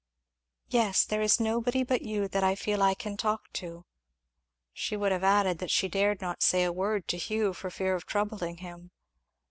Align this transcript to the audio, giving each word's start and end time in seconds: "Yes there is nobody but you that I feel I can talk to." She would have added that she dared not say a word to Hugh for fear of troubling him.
"Yes 0.71 1.05
there 1.05 1.21
is 1.21 1.39
nobody 1.39 1.83
but 1.83 2.01
you 2.01 2.27
that 2.29 2.43
I 2.43 2.55
feel 2.55 2.81
I 2.81 2.95
can 2.95 3.15
talk 3.17 3.53
to." 3.53 3.85
She 4.73 4.97
would 4.97 5.11
have 5.11 5.23
added 5.23 5.59
that 5.59 5.69
she 5.69 5.87
dared 5.87 6.21
not 6.21 6.41
say 6.41 6.63
a 6.63 6.73
word 6.73 7.07
to 7.09 7.17
Hugh 7.17 7.53
for 7.53 7.69
fear 7.69 7.93
of 7.93 8.07
troubling 8.07 8.57
him. 8.57 8.89